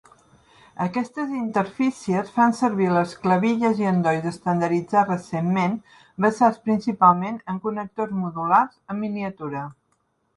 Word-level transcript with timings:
Aquestes 0.83 1.33
interfícies 1.39 2.31
fan 2.37 2.55
servir 2.59 2.87
les 2.95 3.11
clavilles 3.25 3.81
i 3.83 3.87
endolls 3.89 4.25
estandarditzats 4.31 5.09
recentment, 5.11 5.75
basats 6.27 6.57
principalment 6.71 7.37
en 7.53 7.61
connectors 7.67 8.15
modulars 8.23 8.81
en 8.95 9.01
miniatura. 9.03 9.63